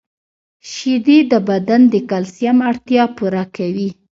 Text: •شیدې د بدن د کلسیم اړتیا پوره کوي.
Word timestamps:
•شیدې 0.71 1.17
د 1.31 1.33
بدن 1.49 1.81
د 1.93 1.95
کلسیم 2.09 2.57
اړتیا 2.69 3.03
پوره 3.17 3.43
کوي. 3.55 3.89